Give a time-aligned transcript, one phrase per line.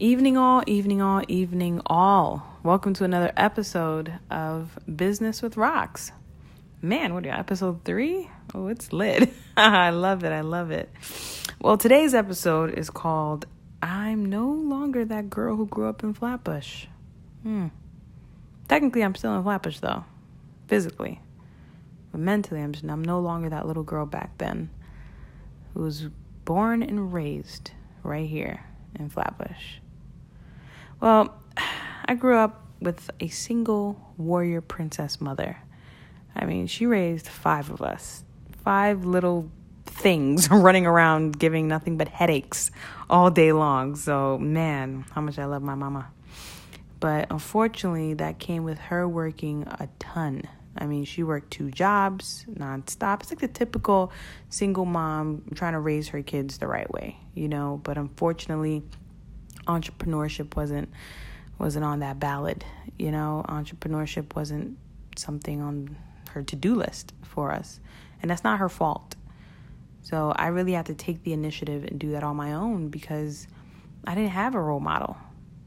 [0.00, 2.58] Evening all, evening all, evening all.
[2.64, 6.10] Welcome to another episode of Business with Rocks.
[6.82, 8.28] Man, what are you, episode three?
[8.52, 9.32] Oh, it's lit.
[9.56, 10.32] I love it.
[10.32, 10.90] I love it.
[11.60, 13.46] Well, today's episode is called
[13.80, 16.86] I'm No Longer That Girl Who Grew Up in Flatbush.
[17.44, 17.68] Hmm.
[18.66, 20.04] Technically, I'm still in Flatbush, though,
[20.66, 21.20] physically.
[22.10, 24.70] But mentally, I'm, just, I'm no longer that little girl back then
[25.72, 26.08] who was
[26.44, 27.70] born and raised
[28.02, 28.64] right here
[28.98, 29.76] in Flatbush.
[31.00, 31.34] Well,
[32.06, 35.58] I grew up with a single warrior princess mother.
[36.36, 38.24] I mean, she raised five of us,
[38.62, 39.50] five little
[39.86, 42.70] things running around giving nothing but headaches
[43.08, 43.96] all day long.
[43.96, 46.10] So, man, how much I love my mama.
[47.00, 50.42] But unfortunately, that came with her working a ton.
[50.76, 53.20] I mean, she worked two jobs nonstop.
[53.20, 54.10] It's like the typical
[54.48, 57.80] single mom trying to raise her kids the right way, you know.
[57.84, 58.82] But unfortunately,
[59.66, 60.90] entrepreneurship wasn't
[61.58, 62.64] wasn't on that ballot.
[62.98, 64.76] You know, entrepreneurship wasn't
[65.16, 65.96] something on
[66.30, 67.80] her to-do list for us.
[68.20, 69.14] And that's not her fault.
[70.02, 73.46] So I really had to take the initiative and do that on my own because
[74.06, 75.16] I didn't have a role model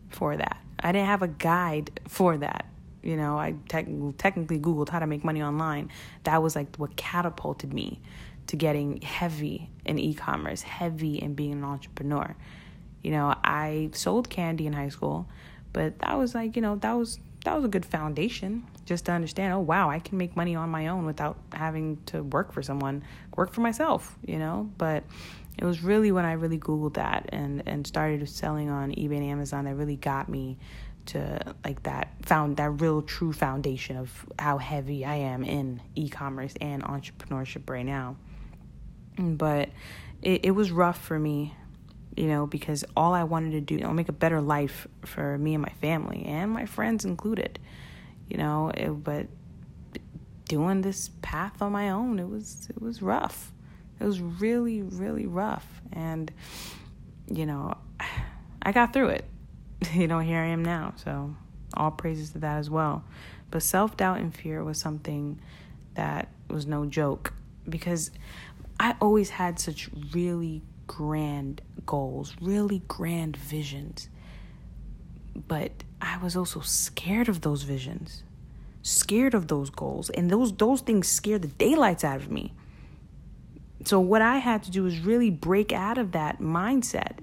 [0.09, 0.57] for that.
[0.79, 2.65] I didn't have a guide for that.
[3.01, 5.89] You know, I te- technically Googled how to make money online.
[6.23, 8.01] That was like what catapulted me
[8.47, 12.35] to getting heavy in e commerce, heavy in being an entrepreneur.
[13.03, 15.27] You know, I sold candy in high school,
[15.73, 19.11] but that was like, you know, that was that was a good foundation just to
[19.11, 22.61] understand, oh wow, I can make money on my own without having to work for
[22.61, 23.03] someone,
[23.35, 24.69] work for myself, you know?
[24.77, 25.03] But
[25.57, 29.25] it was really when I really googled that and and started selling on eBay and
[29.25, 30.57] Amazon that really got me
[31.07, 36.53] to like that found that real true foundation of how heavy I am in e-commerce
[36.59, 38.17] and entrepreneurship right now.
[39.17, 39.69] But
[40.21, 41.55] it, it was rough for me
[42.17, 45.37] you know, because all I wanted to do, you know, make a better life for
[45.37, 47.59] me and my family and my friends included,
[48.27, 49.27] you know, it, but
[50.49, 53.53] doing this path on my own, it was, it was rough.
[53.99, 55.67] It was really, really rough.
[55.93, 56.31] And,
[57.29, 57.75] you know,
[58.63, 59.25] I got through it.
[59.93, 60.95] You know, here I am now.
[60.95, 61.35] So
[61.75, 63.03] all praises to that as well.
[63.51, 65.39] But self doubt and fear was something
[65.93, 67.31] that was no joke
[67.69, 68.09] because
[68.79, 74.09] I always had such really grand goals, really grand visions.
[75.35, 75.71] But
[76.01, 78.23] I was also scared of those visions,
[78.81, 82.53] scared of those goals, and those those things scared the daylights out of me.
[83.85, 87.19] So what I had to do was really break out of that mindset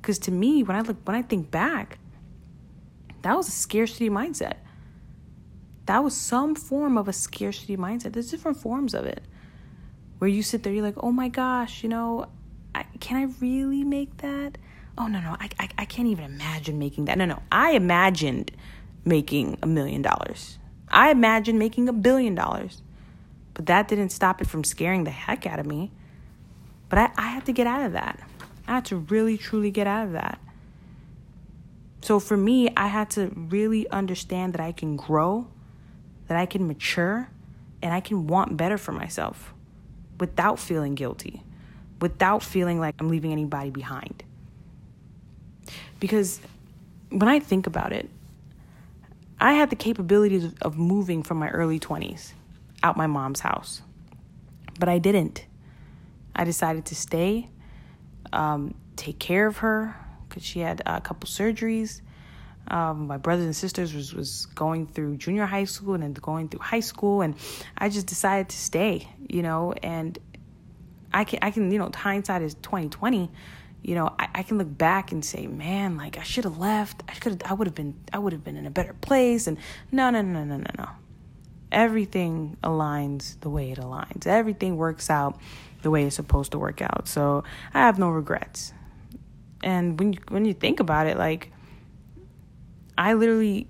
[0.00, 1.98] because to me when I look when I think back
[3.22, 4.56] that was a scarcity mindset.
[5.86, 8.12] That was some form of a scarcity mindset.
[8.12, 9.22] There's different forms of it.
[10.18, 12.26] Where you sit there, you're like, oh my gosh, you know,
[12.78, 14.58] I, can I really make that?
[14.96, 17.18] Oh, no, no, I, I, I can't even imagine making that.
[17.18, 18.52] No, no, I imagined
[19.04, 20.58] making a million dollars.
[20.88, 22.82] I imagined making a billion dollars.
[23.54, 25.90] But that didn't stop it from scaring the heck out of me.
[26.88, 28.20] But I, I had to get out of that.
[28.66, 30.38] I had to really, truly get out of that.
[32.02, 35.48] So for me, I had to really understand that I can grow,
[36.28, 37.28] that I can mature,
[37.82, 39.52] and I can want better for myself
[40.18, 41.42] without feeling guilty
[42.00, 44.22] without feeling like I'm leaving anybody behind.
[46.00, 46.40] Because
[47.10, 48.08] when I think about it,
[49.40, 52.32] I had the capabilities of moving from my early 20s
[52.82, 53.82] out my mom's house,
[54.78, 55.46] but I didn't.
[56.34, 57.48] I decided to stay,
[58.32, 59.96] um, take care of her
[60.28, 62.00] because she had a couple surgeries.
[62.68, 66.48] Um, my brothers and sisters was was going through junior high school and then going
[66.48, 67.34] through high school, and
[67.76, 69.72] I just decided to stay, you know.
[69.82, 70.18] And
[71.12, 73.30] I can I can you know hindsight is twenty twenty.
[73.82, 77.02] You know I, I can look back and say, man, like I should have left.
[77.08, 79.46] I could I would have been I would have been in a better place.
[79.46, 79.58] And
[79.92, 80.88] no no no no no no.
[81.70, 84.26] Everything aligns the way it aligns.
[84.26, 85.38] Everything works out
[85.82, 87.08] the way it's supposed to work out.
[87.08, 87.44] So
[87.74, 88.72] I have no regrets.
[89.62, 91.52] And when you, when you think about it, like
[92.96, 93.68] I literally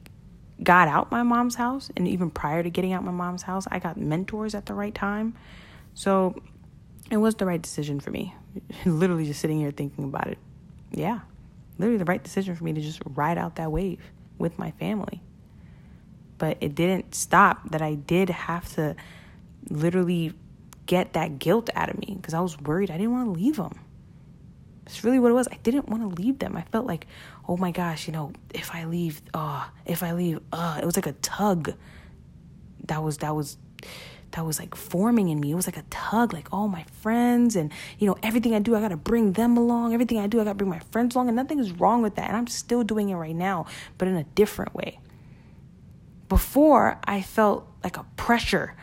[0.62, 3.78] got out my mom's house, and even prior to getting out my mom's house, I
[3.78, 5.34] got mentors at the right time.
[5.94, 6.40] So
[7.10, 8.34] it was the right decision for me.
[8.84, 10.38] literally just sitting here thinking about it.
[10.90, 11.20] Yeah,
[11.78, 14.00] literally the right decision for me to just ride out that wave
[14.38, 15.20] with my family.
[16.38, 18.94] But it didn't stop that I did have to
[19.68, 20.32] literally
[20.86, 22.90] get that guilt out of me because I was worried.
[22.90, 23.78] I didn't want to leave them.
[24.86, 25.48] It's really what it was.
[25.48, 26.56] I didn't want to leave them.
[26.56, 27.06] I felt like,
[27.46, 30.96] oh my gosh, you know, if I leave, uh, if I leave, uh, it was
[30.96, 31.74] like a tug.
[32.86, 33.58] That was that was
[34.32, 35.52] that was like forming in me.
[35.52, 38.76] It was like a tug, like all my friends and you know everything I do,
[38.76, 39.94] I gotta bring them along.
[39.94, 42.28] Everything I do, I gotta bring my friends along, and nothing is wrong with that.
[42.28, 43.66] And I'm still doing it right now,
[43.96, 45.00] but in a different way.
[46.28, 48.74] Before, I felt like a pressure.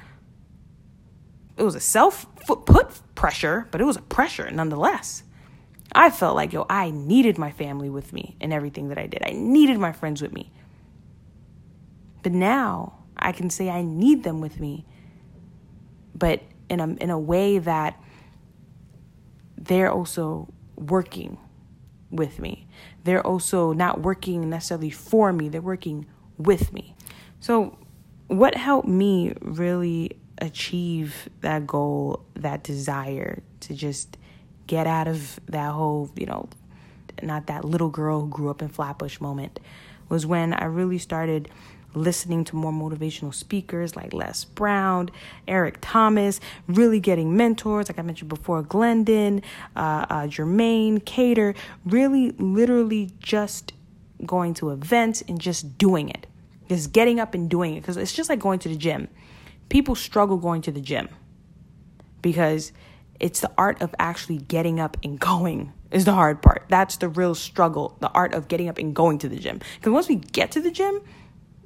[1.57, 5.23] It was a self put pressure, but it was a pressure nonetheless.
[5.93, 9.21] I felt like, yo, I needed my family with me in everything that I did.
[9.23, 10.51] I needed my friends with me.
[12.21, 14.85] But now I can say I need them with me,
[16.15, 18.01] but in a, in a way that
[19.57, 21.37] they're also working
[22.11, 22.67] with me.
[23.03, 26.07] They're also not working necessarily for me, they're working
[26.37, 26.95] with me.
[27.39, 27.77] So,
[28.27, 34.17] what helped me really achieve that goal, that desire to just
[34.67, 36.49] get out of that whole, you know,
[37.21, 39.59] not that little girl who grew up in Flatbush moment,
[40.09, 41.49] was when I really started
[41.95, 45.09] listening to more motivational speakers like Les Brown,
[45.47, 49.41] Eric Thomas, really getting mentors, like I mentioned before, Glendon,
[49.75, 51.55] uh, uh, Jermaine, Cater,
[51.85, 53.73] really literally just
[54.25, 56.27] going to events and just doing it.
[56.69, 57.81] Just getting up and doing it.
[57.81, 59.07] Because it's just like going to the gym.
[59.69, 61.09] People struggle going to the gym
[62.21, 62.71] because
[63.19, 66.65] it's the art of actually getting up and going is the hard part.
[66.69, 69.61] That's the real struggle, the art of getting up and going to the gym.
[69.77, 71.01] Because once we get to the gym,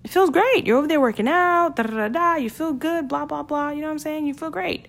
[0.04, 0.66] it feels great.
[0.66, 2.36] You're over there working out, da da da da.
[2.36, 3.69] You feel good, blah blah blah.
[3.69, 4.25] You know what I'm saying?
[4.25, 4.88] You feel great.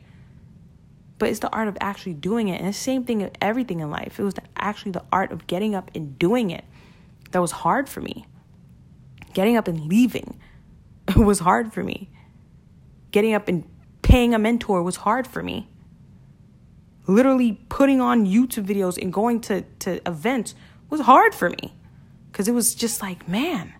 [1.18, 3.90] But it's the art of actually doing it, and the same thing of everything in
[3.90, 4.18] life.
[4.18, 6.64] It was the, actually the art of getting up and doing it
[7.32, 8.26] that was hard for me.
[9.34, 10.40] Getting up and leaving
[11.16, 12.10] was hard for me.
[13.10, 13.68] Getting up and
[14.02, 15.68] paying a mentor was hard for me.
[17.06, 20.54] Literally putting on YouTube videos and going to, to events
[20.88, 21.74] was hard for me.
[22.30, 23.74] Because it was just like, man,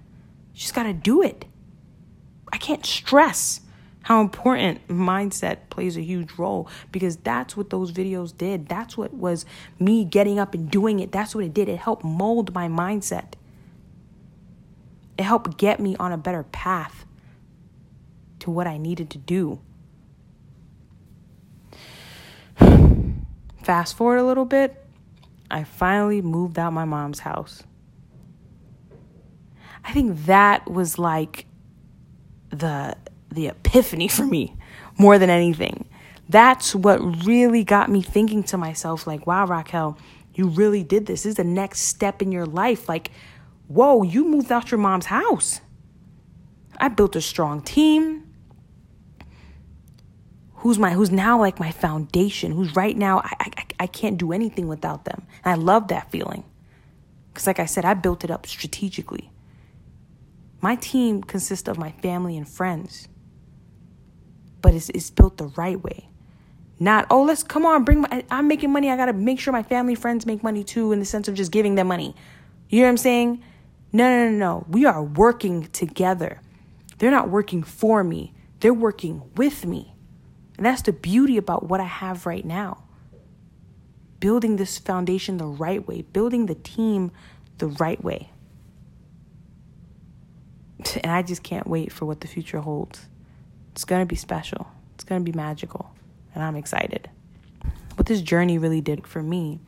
[0.60, 1.46] you just got to do it.
[2.52, 3.62] I can't stress
[4.02, 8.68] how important mindset plays a huge role because that's what those videos did.
[8.68, 9.46] That's what was
[9.78, 11.12] me getting up and doing it.
[11.12, 11.70] That's what it did.
[11.70, 13.32] It helped mold my mindset.
[15.16, 17.06] It helped get me on a better path
[18.40, 19.62] to what I needed to do.
[23.62, 24.84] Fast forward a little bit,
[25.50, 27.62] I finally moved out my mom's house.
[29.84, 31.46] I think that was like
[32.50, 32.96] the
[33.30, 34.56] the epiphany for me
[34.98, 35.88] more than anything.
[36.28, 39.98] That's what really got me thinking to myself like, wow, Raquel,
[40.34, 41.24] you really did this.
[41.24, 42.88] This is the next step in your life.
[42.88, 43.10] Like,
[43.66, 45.60] whoa, you moved out your mom's house.
[46.78, 48.26] I built a strong team.
[50.56, 54.32] Who's my who's now like my foundation, who's right now I I, I can't do
[54.32, 55.26] anything without them.
[55.44, 56.44] And I love that feeling.
[57.34, 59.30] Cause like I said, I built it up strategically.
[60.60, 63.08] My team consists of my family and friends,
[64.60, 66.08] but it's, it's built the right way.
[66.78, 68.90] Not, oh, let's come on, bring my, I'm making money.
[68.90, 71.34] I got to make sure my family friends make money too, in the sense of
[71.34, 72.14] just giving them money.
[72.68, 73.42] You know what I'm saying?
[73.92, 74.66] No, no, no, no.
[74.68, 76.40] We are working together.
[76.98, 79.94] They're not working for me, they're working with me.
[80.56, 82.84] And that's the beauty about what I have right now.
[84.18, 87.12] Building this foundation the right way, building the team
[87.56, 88.30] the right way.
[91.02, 93.06] And I just can't wait for what the future holds.
[93.72, 95.90] It's going to be special, it's going to be magical,
[96.34, 97.08] and I'm excited.
[97.96, 99.60] What this journey really did for me,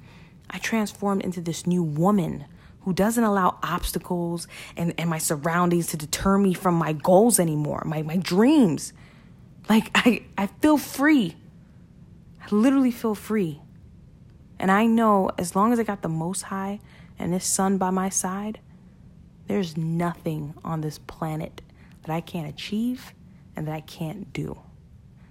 [0.51, 2.47] I transformed into this new woman
[2.81, 7.83] who doesn't allow obstacles and, and my surroundings to deter me from my goals anymore,
[7.87, 8.93] my, my dreams.
[9.69, 11.37] Like, I, I feel free.
[12.41, 13.61] I literally feel free.
[14.59, 16.81] And I know as long as I got the most high
[17.19, 18.61] and this sun by my side,
[19.47, 21.61] there's nothing on this planet
[22.05, 23.13] that I can't achieve
[23.57, 24.59] and that I can't do.